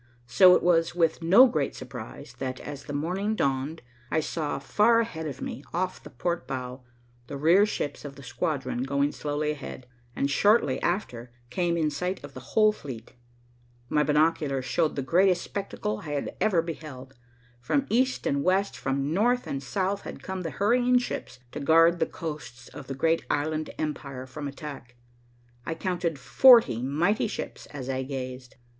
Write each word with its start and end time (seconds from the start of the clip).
So 0.25 0.55
it 0.55 0.63
was 0.63 0.95
with 0.95 1.21
no 1.21 1.45
great 1.45 1.75
surprise 1.75 2.33
that, 2.39 2.59
as 2.59 2.85
the 2.85 2.91
morning 2.93 3.35
dawned, 3.35 3.83
I 4.09 4.19
saw 4.19 4.57
far 4.57 4.99
ahead 5.01 5.27
of 5.27 5.41
me, 5.43 5.63
off 5.75 6.01
the 6.01 6.09
port 6.09 6.47
bow, 6.47 6.81
the 7.27 7.37
rear 7.37 7.67
ships 7.67 8.03
of 8.03 8.15
the 8.15 8.23
squadron 8.23 8.81
going 8.81 9.11
slowly 9.11 9.51
ahead, 9.51 9.85
and 10.15 10.27
shortly 10.27 10.81
after 10.81 11.31
came 11.51 11.77
in 11.77 11.91
sight 11.91 12.23
of 12.23 12.33
the 12.33 12.39
whole 12.39 12.71
fleet. 12.71 13.13
My 13.89 14.01
binoculars 14.01 14.65
showed 14.65 14.95
the 14.95 15.03
greatest 15.03 15.43
spectacle 15.43 15.99
I 15.99 16.13
had 16.13 16.35
ever 16.41 16.63
beheld. 16.63 17.13
From 17.59 17.85
East 17.87 18.25
and 18.25 18.43
West, 18.43 18.75
from 18.75 19.13
North 19.13 19.45
and 19.45 19.61
South 19.61 20.01
had 20.01 20.23
come 20.23 20.41
the 20.41 20.49
hurrying 20.49 20.97
ships 20.97 21.37
to 21.51 21.59
guard 21.59 21.99
the 21.99 22.07
coasts 22.07 22.69
of 22.69 22.87
the 22.87 22.95
great 22.95 23.23
island 23.29 23.69
empire 23.77 24.25
from 24.25 24.47
attack. 24.47 24.95
I 25.63 25.75
counted 25.75 26.17
forty 26.17 26.81
mighty 26.81 27.27
ships 27.27 27.67
as 27.67 27.87
I 27.87 28.01
gazed. 28.01 28.55